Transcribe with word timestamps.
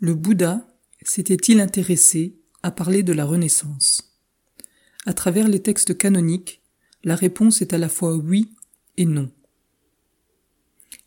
Le 0.00 0.14
Bouddha 0.14 0.64
s'était-il 1.02 1.58
intéressé 1.58 2.38
à 2.62 2.70
parler 2.70 3.02
de 3.02 3.12
la 3.12 3.24
Renaissance? 3.24 4.16
À 5.06 5.12
travers 5.12 5.48
les 5.48 5.60
textes 5.60 5.98
canoniques, 5.98 6.62
la 7.02 7.16
réponse 7.16 7.62
est 7.62 7.72
à 7.72 7.78
la 7.78 7.88
fois 7.88 8.14
oui 8.14 8.54
et 8.96 9.06
non. 9.06 9.28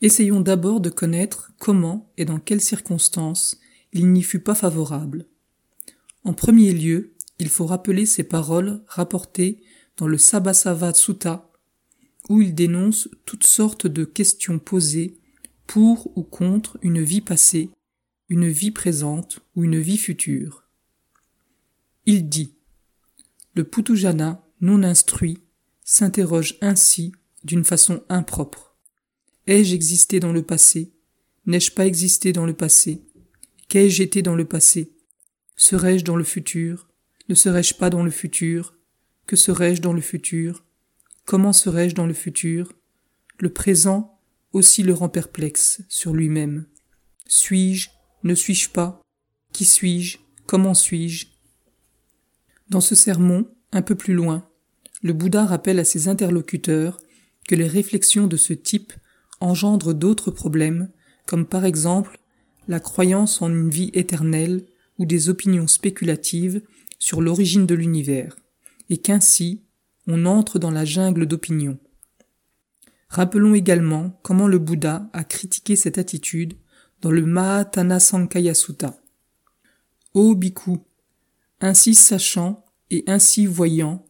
Essayons 0.02 0.42
d'abord 0.42 0.82
de 0.82 0.90
connaître 0.90 1.54
comment 1.58 2.12
et 2.18 2.26
dans 2.26 2.40
quelles 2.40 2.60
circonstances 2.60 3.62
il 3.94 4.12
n'y 4.12 4.24
fut 4.24 4.42
pas 4.42 4.56
favorable. 4.56 5.26
En 6.26 6.34
premier 6.34 6.74
lieu, 6.74 7.14
il 7.40 7.48
faut 7.48 7.68
rappeler 7.68 8.06
ces 8.06 8.26
paroles 8.26 8.84
rapportées 8.88 9.64
dans 9.96 10.08
le 10.08 10.18
Sabasava 10.18 10.94
Sutta, 10.94 11.50
où 12.28 12.42
il 12.42 12.54
dénonce 12.54 13.08
toutes 13.26 13.46
sortes 13.46 13.88
de 13.88 14.04
questions 14.04 14.60
posées 14.60 15.18
pour 15.66 16.12
ou 16.18 16.24
contre 16.24 16.78
une 16.82 17.02
vie 17.02 17.22
passée, 17.22 17.70
une 18.32 18.48
vie 18.48 18.72
présente 18.72 19.42
ou 19.58 19.66
une 19.66 19.78
vie 19.78 19.98
future. 19.98 20.64
Il 22.06 22.30
dit 22.30 22.56
Le 23.56 23.66
Putujana 23.66 24.48
non 24.62 24.84
instruit 24.84 25.40
s'interroge 25.84 26.58
ainsi 26.62 27.12
d'une 27.44 27.66
façon 27.66 28.02
impropre. 28.08 28.78
Ai-je 29.48 29.76
existé 29.76 30.22
dans 30.22 30.32
le 30.32 30.44
passé? 30.44 30.94
N'ai-je 31.46 31.72
pas 31.72 31.86
existé 31.86 32.32
dans 32.32 32.46
le 32.46 32.54
passé? 32.54 33.04
Qu'ai-je 33.68 34.02
été 34.02 34.22
dans 34.22 34.36
le 34.36 34.46
passé? 34.46 34.96
Serais-je 35.58 36.06
dans 36.06 36.16
le 36.16 36.24
futur? 36.24 36.88
Ne 37.28 37.36
serais-je 37.36 37.74
pas 37.74 37.90
dans 37.90 38.04
le 38.04 38.12
futur? 38.12 38.78
Que 39.28 39.36
serais-je 39.36 39.82
dans 39.82 39.92
le 39.92 40.02
futur? 40.02 40.64
Comment 41.26 41.52
serais-je 41.52 41.96
dans 41.96 42.08
le 42.08 42.14
futur? 42.14 42.72
Le 43.40 43.52
présent 43.52 44.22
aussi 44.54 44.84
le 44.84 44.94
rend 44.94 45.10
perplexe 45.10 45.82
sur 45.90 46.14
lui-même. 46.14 46.66
Suis-je 47.28 47.90
Ne 48.24 48.36
suis-je 48.36 48.70
pas? 48.70 49.02
Qui 49.52 49.66
suis-je? 49.66 50.20
Comment 50.46 50.76
suis-je? 50.76 51.26
Dans 52.70 52.82
ce 52.82 52.94
sermon, 52.94 53.48
un 53.72 53.82
peu 53.82 53.96
plus 53.96 54.14
loin, 54.14 54.48
le 55.02 55.14
Bouddha 55.14 55.44
rappelle 55.46 55.80
à 55.80 55.84
ses 55.84 56.08
interlocuteurs 56.08 57.00
que 57.48 57.56
les 57.56 57.68
réflexions 57.68 58.28
de 58.28 58.38
ce 58.38 58.54
type 58.54 58.94
engendrent 59.40 59.96
d'autres 59.96 60.30
problèmes, 60.30 60.92
comme 61.26 61.48
par 61.48 61.66
exemple 61.66 62.20
la 62.68 62.80
croyance 62.80 63.42
en 63.42 63.50
une 63.50 63.72
vie 63.72 63.90
éternelle 63.94 64.68
ou 65.00 65.06
des 65.06 65.30
opinions 65.30 65.68
spéculatives 65.68 66.62
sur 67.00 67.22
l'origine 67.22 67.66
de 67.66 67.74
l'univers, 67.74 68.38
et 68.92 68.98
qu'ainsi 68.98 69.64
on 70.06 70.28
entre 70.28 70.60
dans 70.60 70.72
la 70.72 70.86
jungle 70.86 71.26
d'opinions. 71.26 71.80
Rappelons 73.10 73.56
également 73.56 74.20
comment 74.22 74.48
le 74.48 74.60
Bouddha 74.60 75.10
a 75.12 75.24
critiqué 75.24 75.76
cette 75.76 75.98
attitude 75.98 76.54
dans 77.02 77.12
le 77.12 77.26
Mahatana 77.26 78.00
Sankaya 78.00 78.54
Sutta. 78.54 79.02
Ô 80.14 80.36
bhikkhu, 80.36 80.78
ainsi 81.60 81.96
sachant 81.96 82.64
et 82.90 83.04
ainsi 83.08 83.46
voyant 83.46 84.06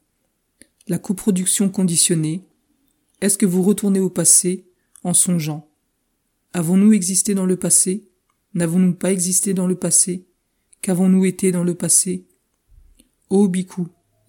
la 0.87 0.97
coproduction 0.97 1.69
conditionnée, 1.69 2.47
est-ce 3.21 3.37
que 3.37 3.45
vous 3.45 3.61
retournez 3.61 3.99
au 3.99 4.09
passé 4.09 4.67
en 5.03 5.13
songeant? 5.13 5.69
Avons-nous 6.53 6.91
existé 6.93 7.33
dans 7.33 7.45
le 7.45 7.55
passé? 7.55 8.09
N'avons-nous 8.55 8.95
pas 8.95 9.11
existé 9.11 9.53
dans 9.53 9.67
le 9.67 9.75
passé? 9.75 10.27
Qu'avons-nous 10.81 11.25
été 11.25 11.51
dans 11.51 11.63
le 11.63 11.75
passé? 11.75 12.27
Ô 13.29 13.47
bhikkhu, 13.47 13.83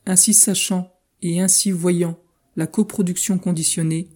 ainsi 0.07 0.35
sachant 0.35 0.93
et 1.21 1.41
ainsi 1.41 1.73
voyant 1.73 2.19
la 2.55 2.67
coproduction 2.67 3.39
conditionnée, 3.39 4.11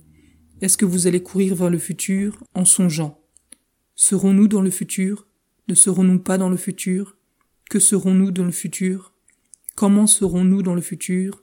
est-ce 0.60 0.76
que 0.76 0.84
vous 0.84 1.06
allez 1.06 1.22
courir 1.22 1.54
vers 1.56 1.70
le 1.70 1.78
futur 1.78 2.42
en 2.54 2.64
songeant? 2.64 3.25
Serons-nous 3.96 4.46
dans 4.46 4.60
le 4.60 4.70
futur? 4.70 5.26
Ne 5.68 5.74
serons-nous 5.74 6.18
pas 6.18 6.36
dans 6.36 6.50
le 6.50 6.58
futur? 6.58 7.16
Que 7.70 7.80
serons-nous 7.80 8.30
dans 8.30 8.44
le 8.44 8.52
futur? 8.52 9.14
Comment 9.74 10.06
serons-nous 10.06 10.62
dans 10.62 10.74
le 10.74 10.82
futur? 10.82 11.42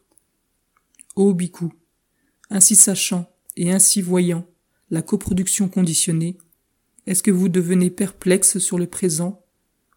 Ô 1.16 1.34
bhikkhu, 1.34 1.70
ainsi 2.52 2.76
sachant 2.76 3.30
et 3.58 3.72
ainsi 3.72 4.02
voyant 4.02 4.48
la 4.92 5.02
coproduction 5.02 5.68
conditionnée, 5.68 6.38
est-ce 7.08 7.24
que 7.24 7.32
vous 7.32 7.50
devenez 7.50 7.90
perplexe 7.90 8.60
sur 8.60 8.78
le 8.78 8.88
présent? 8.88 9.44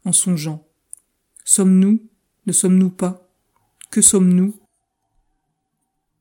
En 0.05 0.13
songeant 0.13 0.67
Sommes-nous 1.45 2.09
Ne 2.47 2.53
sommes-nous 2.53 2.91
pas? 2.91 3.31
Que 3.91 4.01
sommes-nous? 4.01 4.59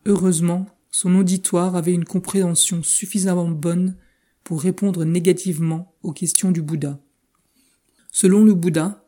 Heureusement, 0.05 0.67
son 0.91 1.15
auditoire 1.15 1.75
avait 1.75 1.93
une 1.93 2.05
compréhension 2.05 2.83
suffisamment 2.83 3.49
bonne 3.49 3.97
pour 4.45 4.61
répondre 4.61 5.03
négativement 5.03 5.97
aux 6.03 6.13
questions 6.13 6.51
du 6.51 6.61
Bouddha. 6.61 7.01
Selon 8.11 8.45
le 8.45 8.53
Bouddha, 8.53 9.05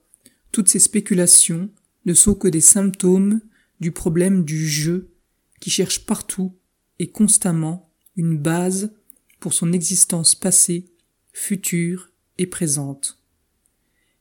toutes 0.52 0.68
ces 0.68 0.80
spéculations 0.80 1.70
ne 2.06 2.14
sont 2.14 2.34
que 2.34 2.48
des 2.48 2.60
symptômes 2.60 3.40
du 3.80 3.92
problème 3.92 4.44
du 4.44 4.68
jeu 4.68 5.14
qui 5.62 5.70
cherche 5.70 6.06
partout 6.06 6.58
et 6.98 7.12
constamment 7.12 7.94
une 8.16 8.38
base 8.38 8.92
pour 9.40 9.54
son 9.54 9.74
existence 9.74 10.34
passée, 10.34 10.90
future 11.34 12.10
et 12.40 12.48
présente. 12.48 13.24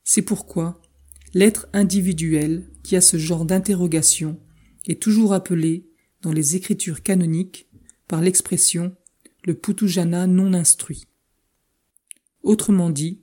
C'est 0.03 0.21
pourquoi 0.21 0.79
l'être 1.33 1.67
individuel 1.73 2.69
qui 2.83 2.95
a 2.95 3.01
ce 3.01 3.17
genre 3.17 3.45
d'interrogation 3.45 4.39
est 4.85 5.01
toujours 5.01 5.33
appelé 5.33 5.89
dans 6.21 6.31
les 6.31 6.55
écritures 6.55 7.01
canoniques 7.01 7.67
par 8.07 8.21
l'expression 8.21 8.95
le 9.47 9.53
Putujana 9.53 10.27
non 10.27 10.53
instruit. 10.53 11.07
Autrement 12.43 12.89
dit, 12.89 13.21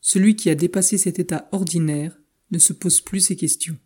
celui 0.00 0.34
qui 0.34 0.50
a 0.50 0.56
dépassé 0.56 0.98
cet 0.98 1.20
état 1.20 1.48
ordinaire 1.52 2.18
ne 2.50 2.58
se 2.58 2.72
pose 2.72 3.00
plus 3.00 3.20
ces 3.20 3.36
questions. 3.36 3.78